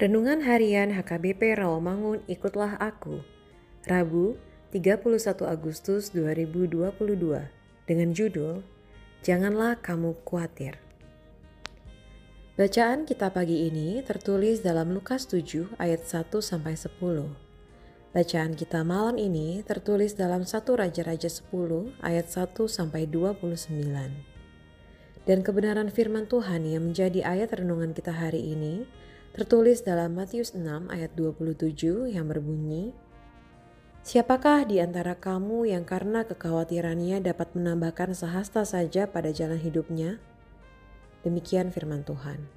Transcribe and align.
Renungan 0.00 0.40
Harian 0.48 0.96
HKBP 0.96 1.60
Rawamangun 1.60 2.24
Ikutlah 2.24 2.80
Aku 2.80 3.20
Rabu 3.84 4.40
31 4.72 5.20
Agustus 5.44 6.16
2022 6.16 6.88
dengan 7.84 8.08
judul 8.08 8.64
Janganlah 9.20 9.76
Kamu 9.76 10.24
Khawatir 10.24 10.80
Bacaan 12.56 13.04
kita 13.04 13.28
pagi 13.28 13.68
ini 13.68 14.00
tertulis 14.00 14.64
dalam 14.64 14.96
Lukas 14.96 15.28
7 15.28 15.76
ayat 15.76 16.08
1 16.08 16.32
sampai 16.40 16.80
10. 16.80 16.96
Bacaan 18.16 18.56
kita 18.56 18.80
malam 18.80 19.20
ini 19.20 19.60
tertulis 19.68 20.16
dalam 20.16 20.48
1 20.48 20.64
Raja-Raja 20.64 21.28
10 21.28 21.44
ayat 22.00 22.24
1 22.24 22.56
sampai 22.72 23.04
29. 23.04 23.68
Dan 25.28 25.44
kebenaran 25.44 25.92
firman 25.92 26.24
Tuhan 26.24 26.64
yang 26.64 26.88
menjadi 26.88 27.20
ayat 27.20 27.52
renungan 27.52 27.92
kita 27.92 28.16
hari 28.16 28.56
ini 28.56 28.88
tertulis 29.30 29.86
dalam 29.86 30.18
Matius 30.18 30.52
6 30.58 30.90
ayat 30.90 31.14
27 31.14 32.10
yang 32.10 32.26
berbunyi, 32.26 32.90
Siapakah 34.00 34.64
di 34.64 34.80
antara 34.80 35.12
kamu 35.12 35.68
yang 35.68 35.84
karena 35.84 36.24
kekhawatirannya 36.24 37.20
dapat 37.20 37.52
menambahkan 37.52 38.16
sehasta 38.16 38.64
saja 38.64 39.04
pada 39.04 39.28
jalan 39.28 39.60
hidupnya? 39.60 40.16
Demikian 41.20 41.68
firman 41.68 42.00
Tuhan. 42.00 42.48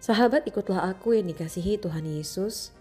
Sahabat 0.00 0.48
ikutlah 0.48 0.88
aku 0.88 1.20
yang 1.20 1.28
dikasihi 1.28 1.76
Tuhan 1.76 2.08
Yesus. 2.08 2.72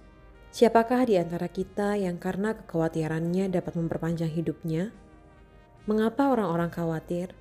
Siapakah 0.56 1.04
di 1.04 1.20
antara 1.20 1.52
kita 1.52 2.00
yang 2.00 2.16
karena 2.16 2.56
kekhawatirannya 2.56 3.52
dapat 3.52 3.76
memperpanjang 3.76 4.32
hidupnya? 4.32 4.96
Mengapa 5.92 6.32
orang-orang 6.32 6.72
khawatir? 6.72 7.36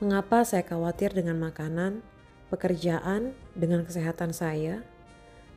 Mengapa 0.00 0.48
saya 0.48 0.64
khawatir 0.64 1.12
dengan 1.12 1.36
makanan, 1.36 2.00
pekerjaan, 2.48 3.36
dengan 3.52 3.84
kesehatan 3.84 4.32
saya? 4.32 4.84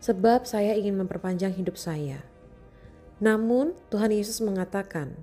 Sebab 0.04 0.48
saya 0.48 0.76
ingin 0.76 0.98
memperpanjang 1.00 1.56
hidup 1.56 1.76
saya. 1.78 2.24
Namun 3.22 3.78
Tuhan 3.94 4.10
Yesus 4.10 4.42
mengatakan, 4.42 5.14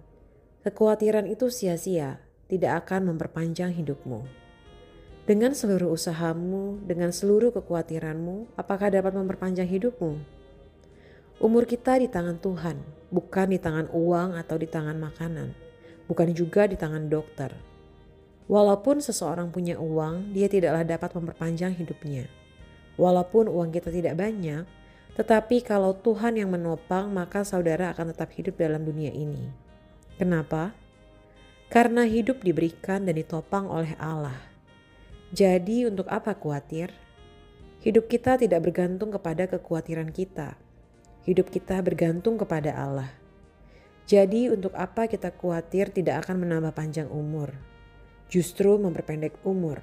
kekhawatiran 0.62 1.26
itu 1.26 1.50
sia-sia, 1.50 2.22
tidak 2.46 2.86
akan 2.86 3.14
memperpanjang 3.14 3.74
hidupmu. 3.74 4.22
Dengan 5.28 5.52
seluruh 5.52 5.92
usahamu, 5.92 6.80
dengan 6.88 7.12
seluruh 7.12 7.52
kekhawatiranmu, 7.52 8.56
apakah 8.56 8.88
dapat 8.88 9.12
memperpanjang 9.12 9.68
hidupmu? 9.68 10.16
Umur 11.38 11.68
kita 11.68 12.00
di 12.00 12.08
tangan 12.08 12.40
Tuhan, 12.40 12.80
bukan 13.12 13.46
di 13.52 13.60
tangan 13.60 13.92
uang 13.92 14.40
atau 14.40 14.56
di 14.56 14.64
tangan 14.64 14.96
makanan, 14.96 15.52
bukan 16.08 16.32
juga 16.32 16.64
di 16.64 16.80
tangan 16.80 17.12
dokter. 17.12 17.67
Walaupun 18.48 19.04
seseorang 19.04 19.52
punya 19.52 19.76
uang, 19.76 20.32
dia 20.32 20.48
tidaklah 20.48 20.80
dapat 20.80 21.12
memperpanjang 21.12 21.76
hidupnya. 21.76 22.24
Walaupun 22.96 23.44
uang 23.44 23.68
kita 23.68 23.92
tidak 23.92 24.16
banyak, 24.16 24.64
tetapi 25.20 25.60
kalau 25.60 25.92
Tuhan 25.92 26.40
yang 26.40 26.48
menopang, 26.48 27.12
maka 27.12 27.44
saudara 27.44 27.92
akan 27.92 28.16
tetap 28.16 28.32
hidup 28.32 28.56
dalam 28.56 28.88
dunia 28.88 29.12
ini. 29.12 29.52
Kenapa? 30.16 30.72
Karena 31.68 32.08
hidup 32.08 32.40
diberikan 32.40 33.04
dan 33.04 33.20
ditopang 33.20 33.68
oleh 33.68 33.92
Allah. 34.00 34.40
Jadi, 35.28 35.84
untuk 35.84 36.08
apa 36.08 36.32
khawatir? 36.32 36.88
Hidup 37.84 38.08
kita 38.08 38.40
tidak 38.40 38.64
bergantung 38.64 39.12
kepada 39.12 39.44
kekhawatiran 39.44 40.08
kita. 40.08 40.56
Hidup 41.28 41.52
kita 41.52 41.84
bergantung 41.84 42.40
kepada 42.40 42.72
Allah. 42.72 43.12
Jadi, 44.08 44.48
untuk 44.48 44.72
apa 44.72 45.04
kita 45.04 45.36
khawatir 45.36 45.92
tidak 45.92 46.24
akan 46.24 46.48
menambah 46.48 46.72
panjang 46.72 47.12
umur, 47.12 47.52
justru 48.28 48.76
memperpendek 48.76 49.36
umur. 49.44 49.80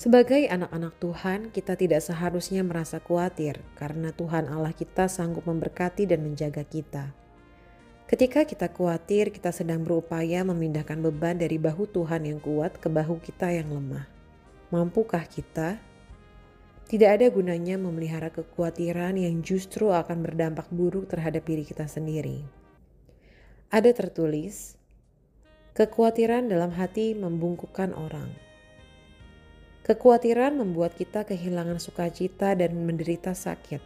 Sebagai 0.00 0.48
anak-anak 0.48 0.96
Tuhan, 0.96 1.40
kita 1.52 1.76
tidak 1.76 2.00
seharusnya 2.00 2.64
merasa 2.64 3.04
khawatir 3.04 3.60
karena 3.76 4.16
Tuhan 4.16 4.48
Allah 4.48 4.72
kita 4.72 5.12
sanggup 5.12 5.44
memberkati 5.44 6.08
dan 6.08 6.24
menjaga 6.24 6.64
kita. 6.64 7.12
Ketika 8.08 8.48
kita 8.48 8.72
khawatir, 8.72 9.28
kita 9.28 9.52
sedang 9.52 9.84
berupaya 9.84 10.40
memindahkan 10.42 10.98
beban 11.04 11.36
dari 11.36 11.60
bahu 11.60 11.84
Tuhan 11.84 12.26
yang 12.26 12.40
kuat 12.40 12.80
ke 12.80 12.88
bahu 12.88 13.20
kita 13.20 13.52
yang 13.52 13.70
lemah. 13.70 14.08
Mampukah 14.72 15.22
kita? 15.28 15.76
Tidak 16.88 17.06
ada 17.06 17.28
gunanya 17.28 17.76
memelihara 17.78 18.32
kekhawatiran 18.32 19.20
yang 19.20 19.44
justru 19.46 19.92
akan 19.92 20.26
berdampak 20.26 20.66
buruk 20.72 21.12
terhadap 21.12 21.44
diri 21.44 21.62
kita 21.62 21.86
sendiri. 21.86 22.42
Ada 23.70 23.94
tertulis, 23.94 24.79
kekhawatiran 25.80 26.52
dalam 26.52 26.76
hati 26.76 27.16
membungkukkan 27.16 27.96
orang. 27.96 28.28
Kekhawatiran 29.80 30.60
membuat 30.60 30.92
kita 30.92 31.24
kehilangan 31.24 31.80
sukacita 31.80 32.52
dan 32.52 32.76
menderita 32.84 33.32
sakit. 33.32 33.80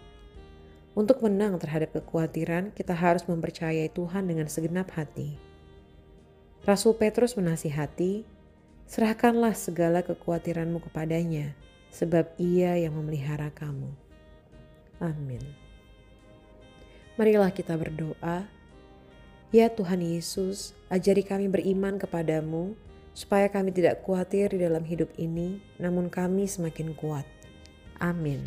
Untuk 0.99 1.23
menang 1.23 1.55
terhadap 1.63 1.95
kekhawatiran, 1.95 2.75
kita 2.75 2.99
harus 2.99 3.23
mempercayai 3.31 3.87
Tuhan 3.95 4.27
dengan 4.27 4.51
segenap 4.51 4.91
hati. 4.91 5.39
Rasul 6.67 6.99
Petrus 6.99 7.39
menasihati, 7.39 8.27
serahkanlah 8.91 9.55
segala 9.55 10.03
kekhawatiranmu 10.03 10.83
kepadanya, 10.91 11.55
sebab 11.95 12.27
ia 12.43 12.75
yang 12.75 12.99
memelihara 12.99 13.55
kamu. 13.55 13.95
Amin. 14.99 15.43
Marilah 17.15 17.55
kita 17.55 17.79
berdoa. 17.79 18.51
Ya 19.51 19.73
Tuhan 19.73 20.01
Yesus, 20.01 20.73
ajari 20.89 21.27
kami 21.27 21.51
beriman 21.51 21.99
kepadamu, 21.99 22.79
supaya 23.15 23.47
kami 23.47 23.71
tidak 23.71 24.03
khawatir 24.03 24.51
di 24.55 24.63
dalam 24.63 24.83
hidup 24.83 25.11
ini, 25.17 25.63
namun 25.77 26.11
kami 26.11 26.47
semakin 26.47 26.93
kuat. 26.95 27.27
Amin. 27.99 28.45